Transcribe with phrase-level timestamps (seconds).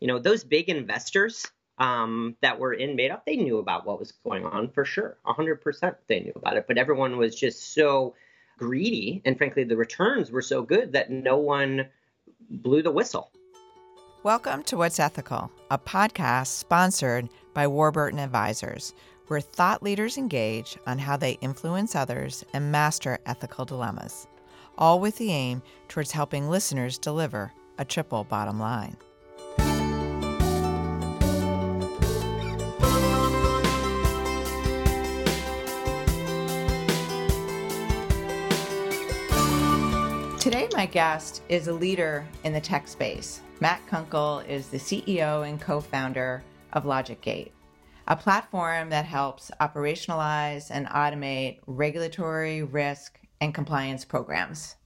[0.00, 1.44] you know, those big investors
[1.78, 5.18] um, that were in Madoff, they knew about what was going on for sure.
[5.26, 6.66] 100% they knew about it.
[6.68, 8.14] But everyone was just so
[8.58, 9.22] greedy.
[9.24, 11.88] And frankly, the returns were so good that no one
[12.48, 13.32] blew the whistle.
[14.22, 18.94] Welcome to What's Ethical, a podcast sponsored by Warburton Advisors,
[19.28, 24.26] where thought leaders engage on how they influence others and master ethical dilemmas,
[24.76, 28.96] all with the aim towards helping listeners deliver a triple bottom line.
[40.78, 43.40] My guest is a leader in the tech space.
[43.58, 47.50] Matt Kunkel is the CEO and co founder of LogicGate,
[48.06, 54.76] a platform that helps operationalize and automate regulatory, risk, and compliance programs.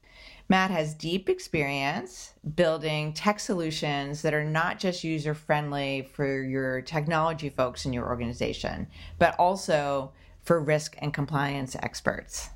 [0.48, 6.80] Matt has deep experience building tech solutions that are not just user friendly for your
[6.80, 8.86] technology folks in your organization,
[9.18, 12.48] but also for risk and compliance experts.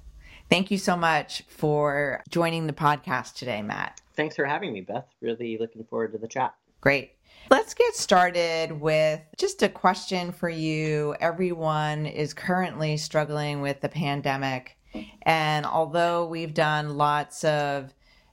[0.48, 4.00] Thank you so much for joining the podcast today, Matt.
[4.14, 5.06] Thanks for having me, Beth.
[5.20, 6.54] Really looking forward to the chat.
[6.80, 7.12] Great.
[7.50, 11.16] Let's get started with just a question for you.
[11.20, 14.76] Everyone is currently struggling with the pandemic.
[15.22, 17.92] And although we've done lots of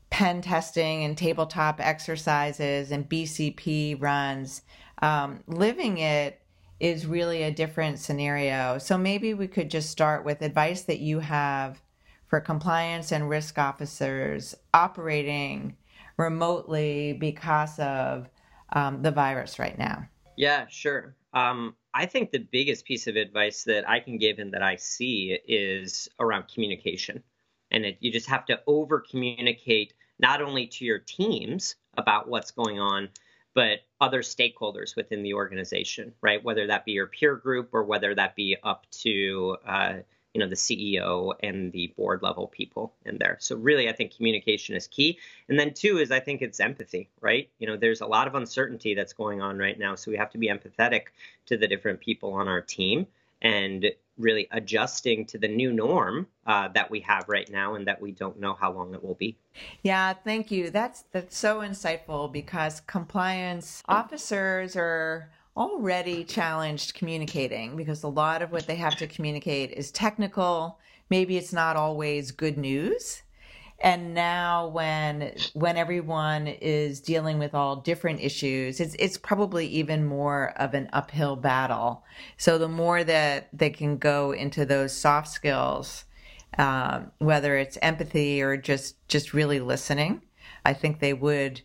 [0.09, 4.61] pen testing and tabletop exercises and BCP runs,
[5.02, 6.39] um, living it
[6.80, 8.77] is really a different scenario.
[8.77, 11.81] So maybe we could just start with advice that you have
[12.34, 15.78] for compliance and risk officers operating
[16.17, 18.28] remotely because of
[18.72, 20.03] um, the virus right now?
[20.36, 21.16] Yeah, sure.
[21.36, 24.78] Um, I think the biggest piece of advice that I can give and that I
[24.78, 27.22] see is around communication.
[27.70, 32.50] And it, you just have to over communicate not only to your teams about what's
[32.50, 33.09] going on,
[33.54, 36.44] but other stakeholders within the organization, right?
[36.44, 39.94] Whether that be your peer group or whether that be up to uh,
[40.34, 43.38] you know the CEO and the board level people in there.
[43.39, 45.20] So really, I think communication is key.
[45.48, 47.49] And then two is I think it's empathy, right?
[47.60, 50.32] You know, there's a lot of uncertainty that's going on right now, so we have
[50.32, 51.04] to be empathetic
[51.48, 53.08] to the different people on our team
[53.42, 58.02] and really adjusting to the new norm uh, that we have right now and that
[58.02, 59.38] we don't know how long it will be.
[59.82, 60.70] Yeah, thank you.
[60.70, 68.52] That's that's so insightful because compliance officers are already challenged communicating because a lot of
[68.52, 70.80] what they have to communicate is technical.
[71.09, 73.21] Maybe it's not always good news.
[73.80, 80.05] And now when when everyone is dealing with all different issues, it's it's probably even
[80.05, 82.05] more of an uphill battle.
[82.37, 86.05] So the more that they can go into those soft skills,
[86.58, 90.21] um, whether it's empathy or just just really listening,
[90.65, 91.61] I think they would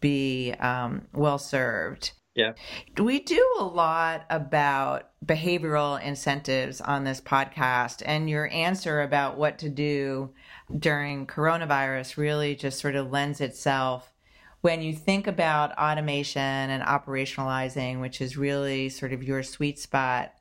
[0.00, 2.12] be um, well served.
[2.34, 2.52] Yeah.
[2.96, 9.58] We do a lot about behavioral incentives on this podcast, and your answer about what
[9.58, 10.30] to do
[10.78, 14.12] during coronavirus really just sort of lends itself
[14.60, 20.32] when you think about automation and operationalizing, which is really sort of your sweet spot.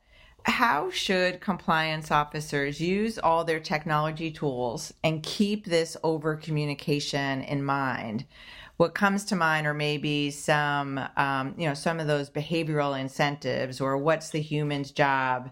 [0.45, 7.63] How should compliance officers use all their technology tools and keep this over communication in
[7.63, 8.25] mind?
[8.79, 13.81] what comes to mind are maybe some um, you know some of those behavioral incentives
[13.81, 15.51] or what's the human's job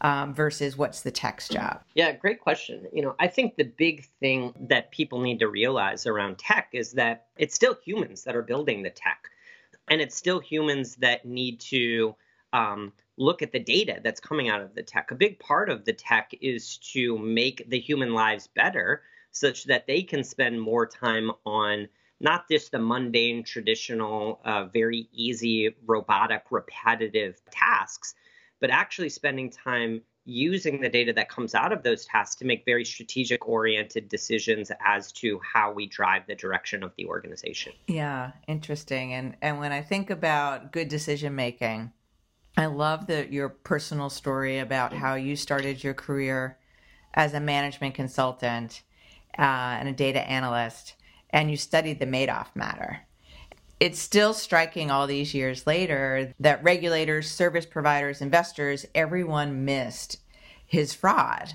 [0.00, 1.80] um, versus what's the tech's job?
[1.94, 2.84] Yeah great question.
[2.92, 6.92] You know i think the big thing that people need to realize around tech is
[6.92, 9.30] that it's still humans that are building the tech.
[9.88, 12.16] And it's still humans that need to
[12.52, 15.84] um, look at the data that's coming out of the tech a big part of
[15.84, 20.86] the tech is to make the human lives better such that they can spend more
[20.86, 21.88] time on
[22.20, 28.14] not just the mundane, traditional, uh, very easy, robotic, repetitive tasks,
[28.60, 32.64] but actually spending time using the data that comes out of those tasks to make
[32.64, 37.72] very strategic oriented decisions as to how we drive the direction of the organization.
[37.88, 39.12] Yeah, interesting.
[39.12, 41.92] And and when I think about good decision making,
[42.56, 46.56] I love that your personal story about how you started your career
[47.12, 48.82] as a management consultant
[49.38, 50.94] uh, and a data analyst
[51.30, 53.00] and you studied the Madoff matter.
[53.80, 60.18] It's still striking all these years later that regulators, service providers, investors, everyone missed
[60.64, 61.54] his fraud.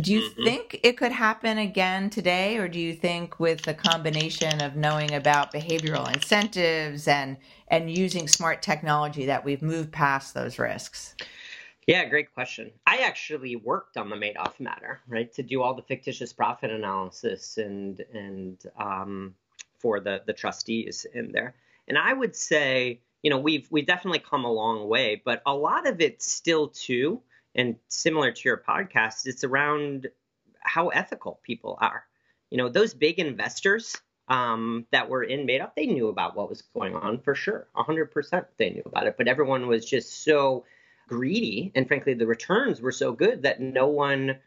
[0.00, 0.44] Do you mm-hmm.
[0.44, 5.14] think it could happen again today, or do you think with the combination of knowing
[5.14, 7.38] about behavioral incentives and
[7.68, 11.14] and using smart technology that we've moved past those risks?
[11.86, 12.70] Yeah, great question.
[12.86, 17.56] I actually worked on the Madoff matter, right, to do all the fictitious profit analysis
[17.56, 19.34] and and um,
[19.78, 21.54] for the the trustees in there.
[21.88, 25.54] And I would say, you know, we've we've definitely come a long way, but a
[25.54, 27.22] lot of it still too,
[27.54, 30.08] and similar to your podcast, it's around
[30.60, 32.04] how ethical people are.
[32.50, 33.96] You know, those big investors
[34.28, 37.68] um, that were in Madoff, they knew about what was going on for sure.
[37.76, 40.64] 100% they knew about it, but everyone was just so
[41.08, 41.72] greedy.
[41.74, 44.38] And frankly, the returns were so good that no one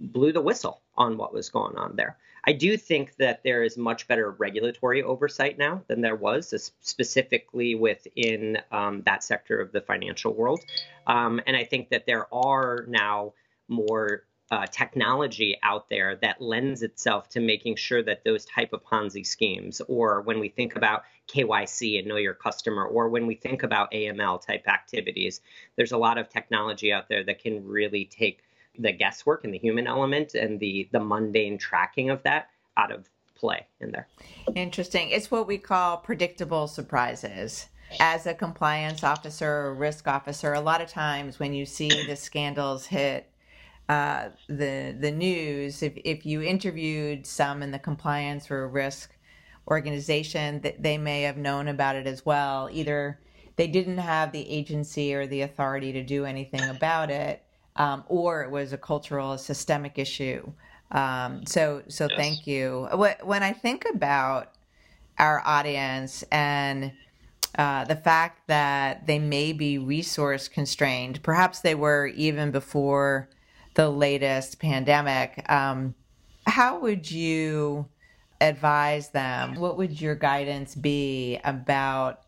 [0.00, 2.16] blew the whistle on what was going on there.
[2.48, 7.74] I do think that there is much better regulatory oversight now than there was, specifically
[7.74, 10.60] within um, that sector of the financial world.
[11.06, 13.34] Um, and I think that there are now
[13.68, 18.82] more uh, technology out there that lends itself to making sure that those type of
[18.82, 23.34] Ponzi schemes, or when we think about KYC and know your customer, or when we
[23.34, 25.42] think about AML type activities,
[25.76, 28.40] there's a lot of technology out there that can really take
[28.78, 33.08] the guesswork and the human element and the the mundane tracking of that out of
[33.34, 34.08] play in there.
[34.54, 35.10] Interesting.
[35.10, 37.66] It's what we call predictable surprises.
[38.00, 42.16] As a compliance officer or risk officer, a lot of times when you see the
[42.16, 43.30] scandals hit
[43.88, 49.14] uh, the the news, if if you interviewed some in the compliance or risk
[49.66, 52.68] organization, that they may have known about it as well.
[52.70, 53.18] Either
[53.56, 57.42] they didn't have the agency or the authority to do anything about it,
[57.78, 60.52] um, or it was a cultural, a systemic issue.
[60.90, 62.18] Um, so, so yes.
[62.18, 62.88] thank you.
[63.22, 64.52] When I think about
[65.18, 66.92] our audience and
[67.56, 73.28] uh, the fact that they may be resource constrained, perhaps they were even before
[73.74, 75.48] the latest pandemic.
[75.50, 75.94] Um,
[76.46, 77.86] how would you
[78.40, 79.54] advise them?
[79.54, 82.22] What would your guidance be about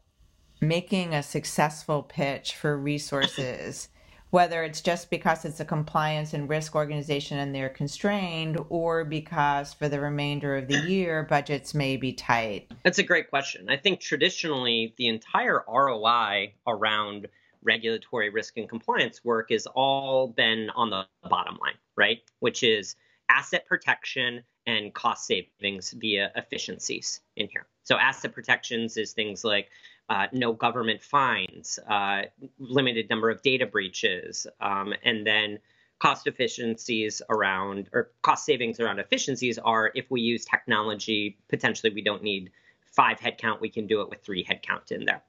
[0.60, 3.88] making a successful pitch for resources?
[4.30, 9.74] Whether it's just because it's a compliance and risk organization and they're constrained or because
[9.74, 12.70] for the remainder of the year budgets may be tight?
[12.84, 13.68] That's a great question.
[13.68, 17.28] I think traditionally the entire ROI around
[17.62, 22.20] regulatory risk and compliance work has all been on the bottom line, right?
[22.38, 22.96] Which is
[23.28, 27.66] asset protection and cost savings via efficiencies in here.
[27.82, 29.68] So asset protections is things like
[30.10, 32.22] uh, no government fines, uh,
[32.58, 35.60] limited number of data breaches, um, and then
[36.00, 42.02] cost efficiencies around or cost savings around efficiencies are if we use technology, potentially we
[42.02, 42.50] don't need
[42.92, 45.22] five headcount, we can do it with three headcount in there.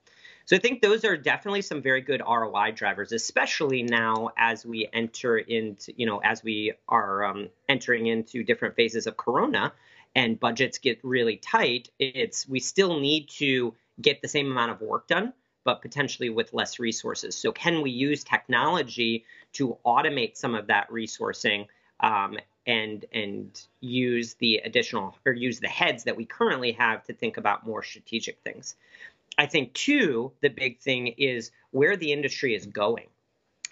[0.45, 4.89] So I think those are definitely some very good ROI drivers, especially now as we
[4.91, 9.73] enter into, you know, as we are um, entering into different phases of Corona
[10.15, 11.89] and budgets get really tight.
[11.99, 15.33] It's we still need to get the same amount of work done,
[15.63, 17.35] but potentially with less resources.
[17.35, 21.67] So, can we use technology to automate some of that resourcing
[21.99, 27.13] um, and and use the additional or use the heads that we currently have to
[27.13, 28.75] think about more strategic things?
[29.37, 33.07] I think two, the big thing is where the industry is going.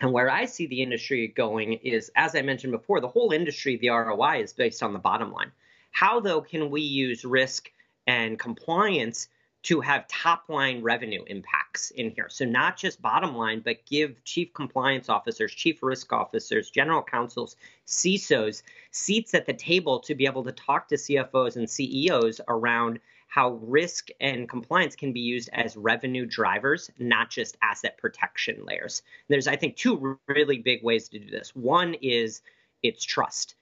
[0.01, 3.75] And where I see the industry going is, as I mentioned before, the whole industry,
[3.75, 5.51] the ROI is based on the bottom line.
[5.91, 7.69] How, though, can we use risk
[8.07, 9.27] and compliance
[9.61, 12.27] to have top line revenue impacts in here.
[12.29, 17.57] So not just bottom line, but give chief compliance officers, chief risk officers, general counsels,
[17.85, 22.99] CISOs seats at the table to be able to talk to CFOs and CEOs around
[23.27, 29.03] how risk and compliance can be used as revenue drivers, not just asset protection layers.
[29.27, 31.55] There's, I think, two really big ways to do this.
[31.55, 32.41] One is
[32.81, 33.55] it's trust.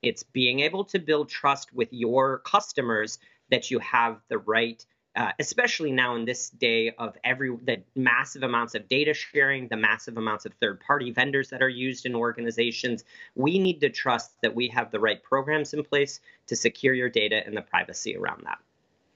[0.00, 3.18] It's being able to build trust with your customers
[3.50, 4.84] that you have the right
[5.16, 9.76] uh, especially now in this day of every the massive amounts of data sharing, the
[9.76, 14.54] massive amounts of third-party vendors that are used in organizations, we need to trust that
[14.54, 18.42] we have the right programs in place to secure your data and the privacy around
[18.44, 18.58] that.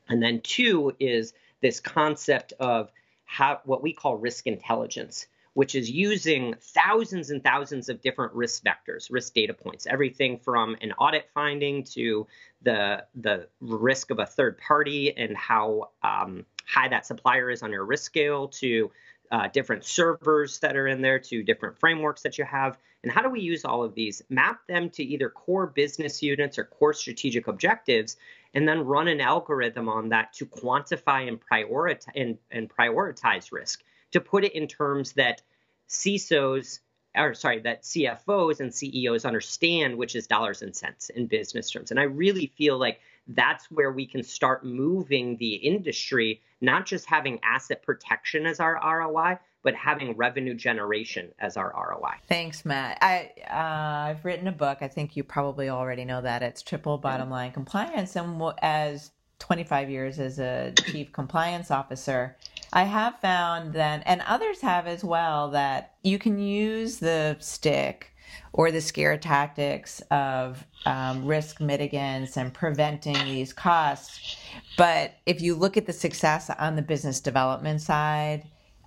[0.08, 2.90] And then two is this concept of
[3.24, 8.62] how what we call risk intelligence which is using thousands and thousands of different risk
[8.64, 12.26] vectors, risk data points, everything from an audit finding to
[12.62, 17.70] the the risk of a third party and how um, high that supplier is on
[17.70, 18.90] your risk scale to
[19.30, 22.78] uh, different servers that are in there to different frameworks that you have.
[23.02, 26.58] And how do we use all of these map them to either core business units
[26.58, 28.16] or core strategic objectives
[28.54, 33.82] and then run an algorithm on that to quantify and prioritize and, and prioritize risk
[34.14, 35.42] to put it in terms that
[35.88, 36.78] CISOs
[37.16, 41.90] or sorry, that CFOs and CEOs understand, which is dollars and cents in business terms.
[41.90, 47.06] And I really feel like that's where we can start moving the industry, not just
[47.06, 52.14] having asset protection as our ROI, but having revenue generation as our ROI.
[52.28, 52.98] Thanks, Matt.
[53.00, 54.78] I uh, I've written a book.
[54.80, 59.90] I think you probably already know that it's Triple Bottom Line Compliance, and as 25
[59.90, 62.36] years as a chief compliance officer,
[62.74, 68.10] I have found that, and others have as well, that you can use the stick
[68.52, 74.36] or the scare tactics of um, risk mitigants and preventing these costs.
[74.76, 78.42] But if you look at the success on the business development side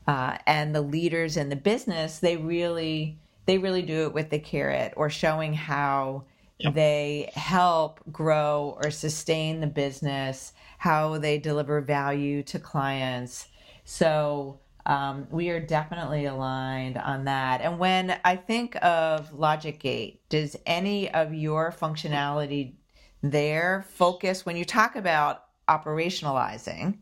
[0.05, 4.39] uh, and the leaders in the business, they really they really do it with the
[4.39, 6.25] carrot or showing how
[6.59, 6.73] yep.
[6.73, 13.47] they help grow or sustain the business, how they deliver value to clients.
[13.89, 17.61] So um, we are definitely aligned on that.
[17.61, 22.73] And when I think of LogicGate, does any of your functionality
[23.21, 26.97] there focus when you talk about operationalizing?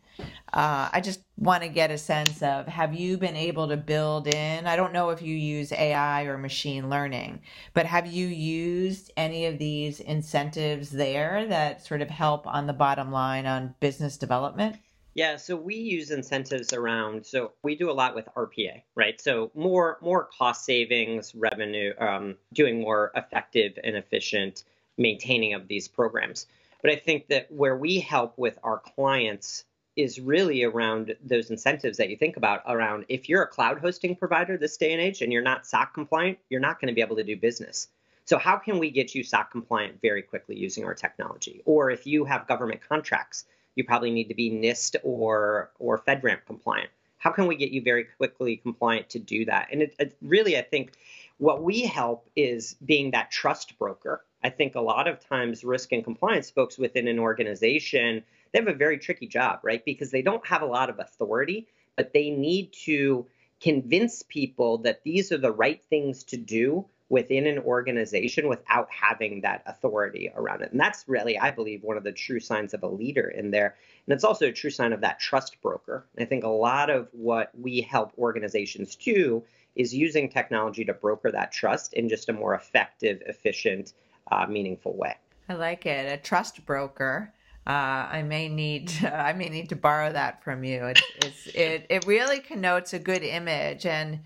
[0.54, 4.28] Uh, I just want to get a sense of have you been able to build
[4.28, 4.68] in?
[4.68, 7.42] I don't know if you use AI or machine learning,
[7.74, 12.74] but have you used any of these incentives there that sort of help on the
[12.74, 14.78] bottom line on business development?
[15.16, 17.26] Yeah, so we use incentives around.
[17.26, 19.20] So we do a lot with RPA, right?
[19.20, 24.64] So more more cost savings, revenue, um, doing more effective and efficient
[24.98, 26.48] maintaining of these programs.
[26.82, 29.64] But I think that where we help with our clients
[29.96, 34.18] is really around those incentives that you think about around if you're a cloud hosting
[34.18, 37.00] provider this day and age and you're not SOC compliant, you're not going to be
[37.00, 37.88] able to do business.
[38.26, 41.62] So how can we get you SOC compliant very quickly using our technology?
[41.64, 43.46] Or if you have government contracts,
[43.76, 46.90] you probably need to be NIST or or FedRAMP compliant.
[47.18, 49.70] How can we get you very quickly compliant to do that?
[49.72, 50.92] And it, it really, I think,
[51.38, 54.24] what we help is being that trust broker.
[54.44, 58.24] I think a lot of times risk and compliance folks within an organization
[58.56, 59.84] they have a very tricky job, right?
[59.84, 61.68] Because they don't have a lot of authority,
[61.98, 63.28] but they need to
[63.60, 69.42] convince people that these are the right things to do within an organization without having
[69.42, 70.72] that authority around it.
[70.72, 73.76] And that's really, I believe, one of the true signs of a leader in there.
[74.08, 76.08] And it's also a true sign of that trust broker.
[76.16, 79.44] And I think a lot of what we help organizations do
[79.76, 83.94] is using technology to broker that trust in just a more effective, efficient,
[84.32, 85.16] uh, meaningful way.
[85.48, 86.12] I like it.
[86.12, 87.34] A trust broker.
[87.68, 90.86] Uh, I may need to, I may need to borrow that from you.
[90.86, 94.22] It, it's, it it really connotes a good image, and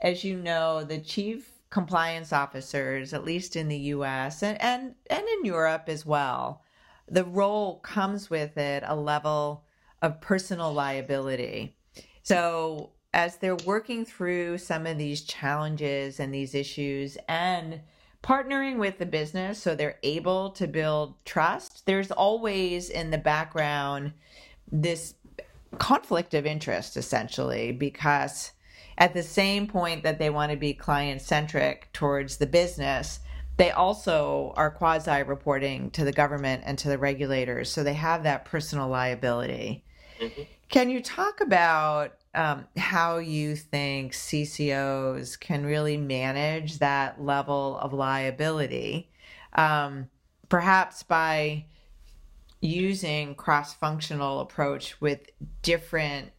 [0.00, 4.42] as you know, the chief compliance officers, at least in the U.S.
[4.42, 6.62] and and, and in Europe as well,
[7.08, 9.64] the role comes with it a level
[10.02, 11.74] of personal liability.
[12.22, 17.80] So as they're working through some of these challenges and these issues and
[18.22, 24.12] partnering with the business so they're able to build trust, there's always in the background
[24.70, 25.14] this
[25.78, 28.52] conflict of interest essentially because
[28.98, 33.20] at the same point that they want to be client centric towards the business,
[33.56, 37.70] they also are quasi reporting to the government and to the regulators.
[37.70, 39.84] So they have that personal liability.
[40.20, 40.42] Mm-hmm.
[40.68, 47.92] Can you talk about um, how you think CCOs can really manage that level of
[47.92, 49.10] liability,
[49.52, 50.08] um,
[50.48, 51.66] perhaps by
[52.62, 55.20] using cross-functional approach with
[55.62, 56.30] different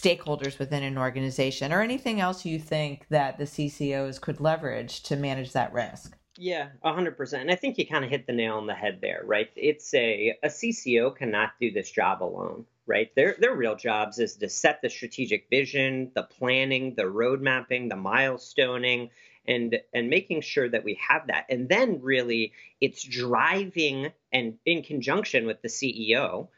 [0.00, 5.16] stakeholders within an organization or anything else you think that the CCOs could leverage to
[5.16, 6.16] manage that risk?
[6.36, 7.40] Yeah, 100%.
[7.40, 9.50] And I think you kind of hit the nail on the head there, right?
[9.54, 13.14] It's a a CCO cannot do this job alone right?
[13.14, 17.88] Their their real jobs is to set the strategic vision, the planning, the road mapping,
[17.88, 19.10] the milestoning,
[19.46, 21.46] and and making sure that we have that.
[21.48, 26.48] And then really it's driving and in conjunction with the CEO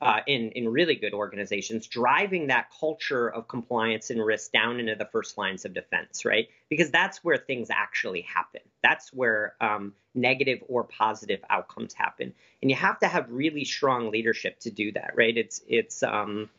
[0.00, 4.94] uh, in in really good organizations, driving that culture of compliance and risk down into
[4.94, 6.48] the first lines of defense, right?
[6.68, 8.60] Because that's where things actually happen.
[8.82, 14.10] That's where um, negative or positive outcomes happen, and you have to have really strong
[14.10, 15.36] leadership to do that, right?
[15.36, 16.50] It's it's um,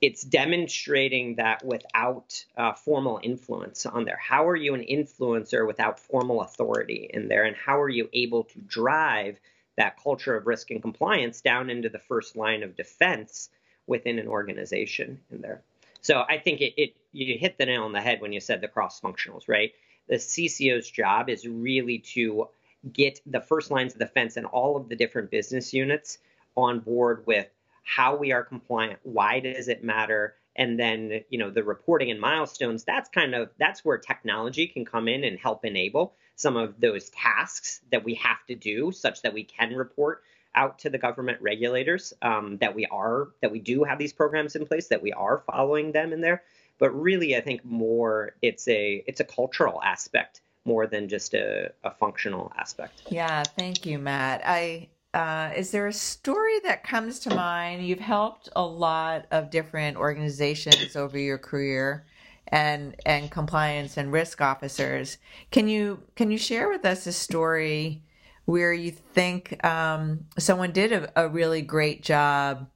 [0.00, 4.18] it's demonstrating that without uh, formal influence on there.
[4.18, 8.44] How are you an influencer without formal authority in there, and how are you able
[8.44, 9.40] to drive
[9.76, 13.48] that culture of risk and compliance down into the first line of defense
[13.86, 15.62] within an organization in there.
[16.00, 18.60] So I think it, it you hit the nail on the head when you said
[18.60, 19.72] the cross functionals, right?
[20.08, 22.48] The CCO's job is really to
[22.92, 26.18] get the first lines of defense and all of the different business units
[26.56, 27.48] on board with
[27.82, 32.20] how we are compliant, why does it matter, and then you know the reporting and
[32.20, 32.84] milestones.
[32.84, 37.10] That's kind of that's where technology can come in and help enable some of those
[37.10, 40.22] tasks that we have to do such that we can report
[40.54, 44.54] out to the government regulators um, that we are that we do have these programs
[44.54, 46.42] in place that we are following them in there.
[46.78, 51.72] But really i think more it's a it's a cultural aspect more than just a,
[51.84, 53.02] a functional aspect.
[53.10, 54.42] Yeah thank you matt.
[54.44, 57.86] I uh, is there a story that comes to mind?
[57.86, 62.04] You've helped a lot of different organizations over your career
[62.48, 65.18] and and compliance and risk officers.
[65.50, 68.02] Can you can you share with us a story
[68.44, 72.68] where you think um, someone did a, a really great job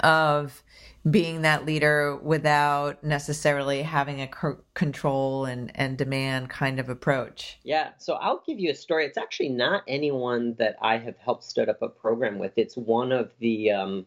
[0.00, 0.62] of
[1.10, 7.58] being that leader without necessarily having a c- control and, and demand kind of approach.
[7.62, 9.04] Yeah, so I'll give you a story.
[9.04, 12.52] It's actually not anyone that I have helped stood up a program with.
[12.56, 14.06] It's one of the, um,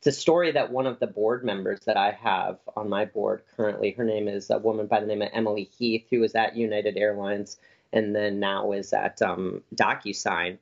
[0.00, 3.42] it's a story that one of the board members that I have on my board
[3.54, 6.56] currently, her name is a woman by the name of Emily Heath, who was at
[6.56, 7.58] United Airlines
[7.92, 10.56] and then now is at um, DocuSign.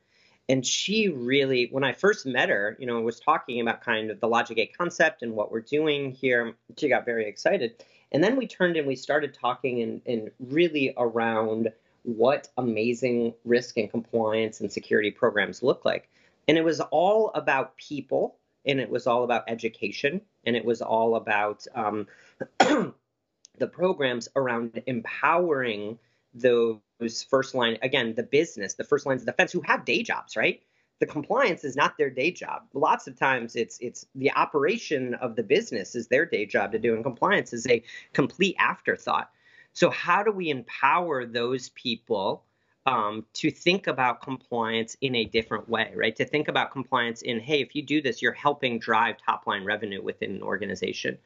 [0.48, 4.18] And she really when i first met her you know was talking about kind of
[4.18, 7.84] the LogicGate concept and what we're doing here she got very excited.
[8.10, 11.70] And then we turned and we started talking and, and really around
[12.02, 16.08] what amazing risk and compliance and security programs look like.
[16.48, 20.82] And it was all about people and it was all about education and it was
[20.82, 22.06] all about um,
[22.58, 25.98] the programs around empowering
[26.34, 30.36] those first line again the business the first lines of defense who have day jobs
[30.36, 30.62] right?
[31.00, 32.62] The compliance is not their day job.
[32.74, 36.78] Lots of times it's it's the operation of the business is their day job to
[36.78, 37.82] do and compliance is a
[38.12, 39.30] complete afterthought.
[39.72, 42.44] So how do we empower those people
[42.88, 47.38] um, to think about compliance in a different way right to think about compliance in
[47.38, 51.18] hey if you do this you're helping drive top line revenue within an organization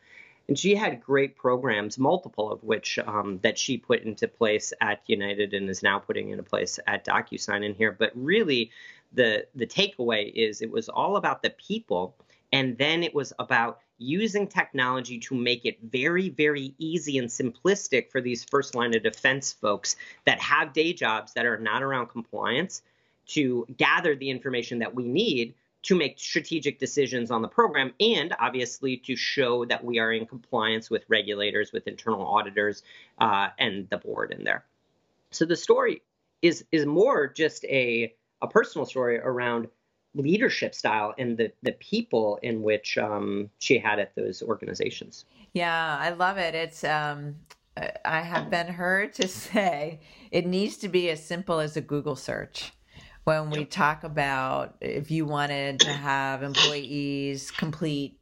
[0.49, 5.01] and she had great programs, multiple of which um, that she put into place at
[5.07, 7.93] United and is now putting into place at DocuSign in here.
[7.93, 8.71] But really,
[9.13, 12.17] the the takeaway is it was all about the people,
[12.53, 18.11] and then it was about using technology to make it very, very easy and simplistic
[18.11, 22.07] for these first line of defense folks that have day jobs that are not around
[22.07, 22.83] compliance
[23.27, 28.35] to gather the information that we need to make strategic decisions on the program and
[28.39, 32.83] obviously to show that we are in compliance with regulators, with internal auditors,
[33.19, 34.65] uh, and the board in there.
[35.31, 36.03] So the story
[36.41, 39.69] is is more just a a personal story around
[40.15, 45.25] leadership style and the the people in which um, she had at those organizations.
[45.53, 46.55] Yeah, I love it.
[46.55, 47.37] It's um,
[48.05, 52.17] I have been heard to say it needs to be as simple as a Google
[52.17, 52.73] search
[53.25, 58.19] when we talk about if you wanted to have employees complete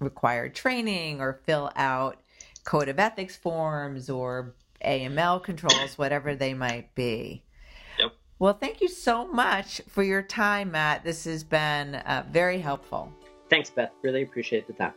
[0.00, 2.20] required training or fill out
[2.64, 4.54] code of ethics forms or
[4.84, 7.43] AML controls, whatever they might be.
[8.34, 8.40] Yep.
[8.40, 11.04] Well, thank you so much for your time, Matt.
[11.04, 13.12] This has been uh, very helpful.
[13.50, 13.92] Thanks, Beth.
[14.02, 14.94] Really appreciate the time.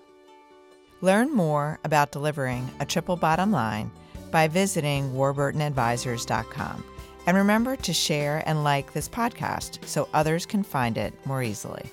[1.01, 3.91] Learn more about delivering a triple bottom line
[4.31, 6.83] by visiting warburtonadvisors.com.
[7.27, 11.83] And remember to share and like this podcast so others can find it more easily.